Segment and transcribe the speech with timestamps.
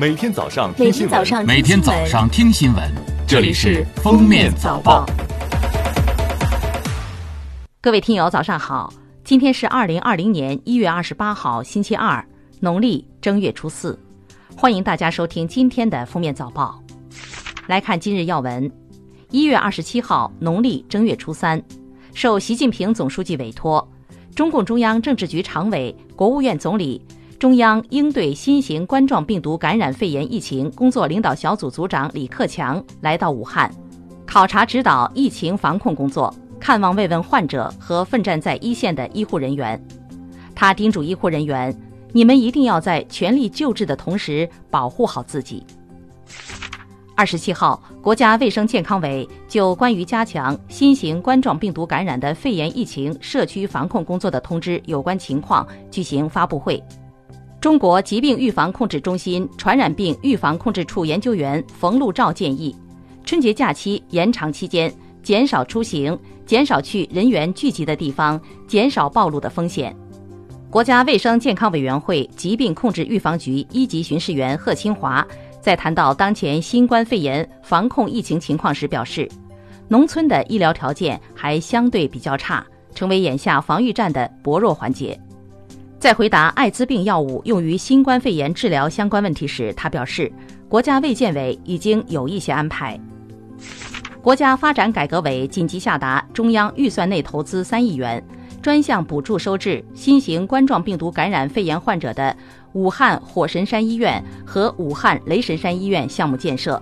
[0.00, 2.88] 每天早上听新闻，天早上每天早上听新闻，
[3.26, 5.04] 这里是《封面早报》。
[7.80, 8.92] 各位听友，早上好！
[9.24, 12.24] 今天是二零二零年一月二十八号，星期二，
[12.60, 13.98] 农历正月初四。
[14.56, 16.80] 欢迎大家收听今天的《封面早报》。
[17.66, 18.70] 来看今日要闻：
[19.32, 21.60] 一月二十七号，农历正月初三，
[22.14, 23.84] 受习近平总书记委托，
[24.32, 27.04] 中共中央政治局常委、国务院总理、
[27.38, 33.72] 中央应对新型冠状病毒感染肺炎疫情工作领导小组组长李克强来到武汉，
[34.26, 36.34] 考察指导疫情防控工作。
[36.58, 39.80] 看望慰问患者和奋战在一线的医护人员，
[40.52, 41.72] 他叮嘱医护人员
[42.10, 45.64] ：“你们一定要在全力救治的同时保护好自己。”
[47.14, 56.82] 二十七号，国家卫生健康委就关于加强新型冠状病毒感染的肺炎疫情社区防控工作的通知有关情况举行发布会。
[57.60, 62.74] 中国疾病预防控制中心传染病预防控制处研究员冯路照建议，
[63.24, 64.92] 春节假期延长期间。
[65.20, 69.94] 减少出行，减少去人员聚集的地方，减少暴露的风险。
[70.70, 75.26] 国家卫生健康委员会疾病控制预防局一级巡视员贺清华
[75.60, 79.28] 在谈到当前新冠肺炎防控疫情情况时表示，
[79.88, 85.18] 农村的医疗条件还相对比较差，成为眼下防御战的薄弱环节。
[85.98, 90.30] 在回答艾滋病药物用于新冠肺炎治疗相关问题时，他表示，
[90.68, 92.98] 国家卫健委已经有一些安排。
[94.22, 98.24] 国家发展改革委紧急下达中央预算内投资三亿元，
[98.62, 102.36] 专项补助收治新型冠状病毒感染肺炎患者的
[102.74, 106.80] 武汉火神山医院和武汉雷神山医院项目建设，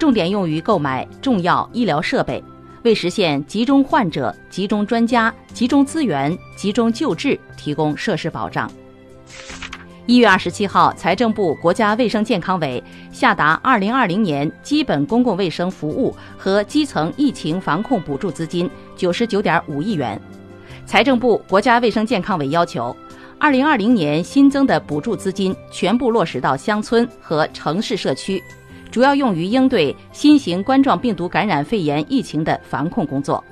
[0.00, 2.42] 重点用于购买重要医疗设备，
[2.88, 8.66] 为实现集中患者、集中专家、集中资源、集中救治提供设施保障。
[10.06, 20.18] 一月二十七号，财政部、国家卫生健康委下达二零二零年基本公共卫生服务和基层疫情防控补助资金九十九点五亿元。
[20.86, 22.96] 财政部、国家卫生健康委要求，
[23.38, 28.42] 二零二零年新增的补助资金全部落实到乡村和城市社区，
[28.90, 33.42] 主要用于应对新型冠状病毒感染肺炎疫情的防控工作。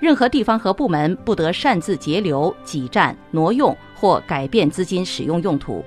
[0.00, 5.84] 任何地方和部门不得擅自截留、挤占、挪用或改变资金使用用途。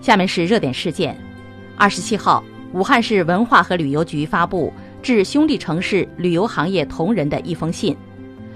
[0.00, 1.16] 下面是热点事件。
[1.76, 2.42] 二十七号，
[2.72, 4.72] 武汉市文化和旅游局发布
[5.02, 7.94] 致兄弟城市旅游行业同仁的一封信，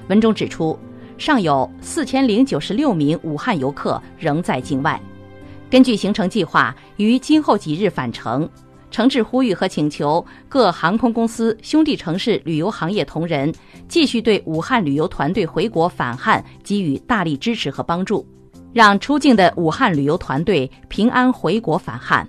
[0.08, 0.78] 文中指出，
[1.18, 4.98] 尚有四千零九十六名武汉游客仍在境外，
[5.68, 8.48] 根据行程计划，于今后几日返程。
[8.90, 13.52] 诚挚呼吁和请求各航空公司兄弟城市旅游行业同仁
[13.88, 18.26] 继续对武汉旅游团队回国返汉给予大力支持和帮助。
[18.72, 22.26] 让出境的武汉旅游团队平安回国返汉。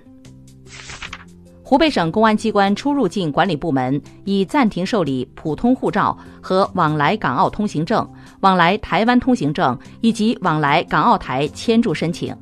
[1.62, 8.06] 湖北省公安机关出入境管理部门已暂停受理普通护照和往来港澳通行证、
[8.40, 12.36] 往来台湾通行证以及往来港澳台签注申请。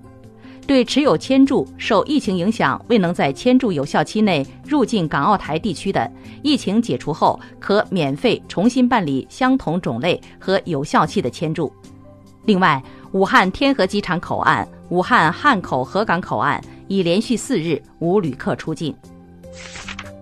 [0.71, 6.09] 对持有签注受疫情影响未能在签注有效期内入境港澳台地区的，
[6.45, 11.73] 疫情解除后可免费重新办理相同种类和有效期的签注。
[12.45, 18.95] 另外，武汉天河机场口岸、武汉汉口河港口岸已连续四日无旅客出境。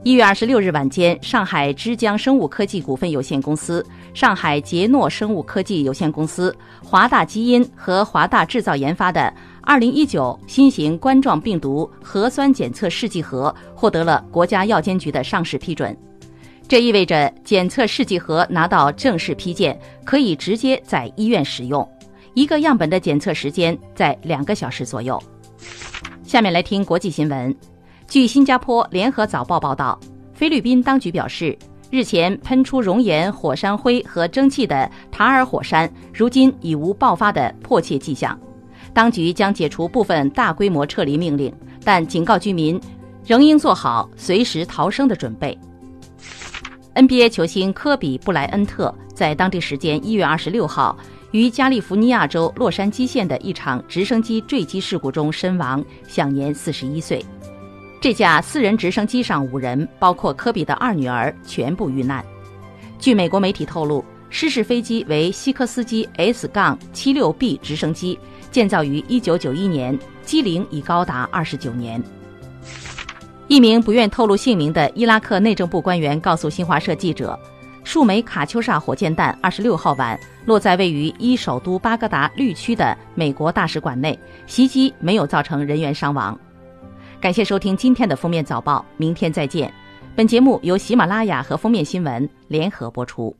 [0.02, 3.84] 一月二十六日晚间，上海之江生物科技股份有限公司、
[4.14, 9.30] 上海杰诺生物科技有限公司、华大基因和华大制造研发的
[9.68, 15.94] 二零一九新型冠状病毒核酸检测试剂盒获得了国家药监局的上市批准，
[16.66, 21.86] 这意味着检测试剂盒拿到正式批件，可以直接在医院使用。
[22.32, 25.22] 一个样本的检测时间在两个小时左右。
[26.22, 27.54] 下面来听国际新闻。
[28.06, 30.00] 据新加坡联合早报报道，
[30.32, 31.54] 菲律宾当局表示，
[31.90, 38.38] 日前喷出熔岩、火山灰和蒸汽的塔尔火山，如今已无爆发的迫切迹象。
[38.98, 41.54] 当局将解除部分大规模撤离命令，
[41.84, 42.80] 但警告居民
[43.24, 45.56] 仍应做好随时逃生的准备。
[46.96, 50.98] NBA 球星科比布莱恩特在当地时间一月二十六号。
[51.30, 57.24] 于加利福尼亚州洛杉矶县的一场直升机坠机事故中身亡，享年四十一岁。
[58.00, 62.24] 这架私人直升机上五人，包括科比的二女儿，全部遇难。
[62.98, 68.18] 据美国媒体透露，失事飞机为西科斯基 S-76B 直升机，
[68.50, 72.02] 建造于一九九一年，机龄已高达二十九年。
[73.46, 77.38] 一名不愿透露姓名的伊拉克内政部官员告诉新华社记者。
[77.84, 86.38] 数枚卡秋莎火箭弹二十六号晚落在位于伊首都巴格达绿区的美国大使馆内，袭击没有造成人员伤亡。
[87.18, 89.72] 感谢收听今天的封面早报，明天再见。
[90.14, 93.34] 本节目由喜马拉雅和封面新闻联合播出。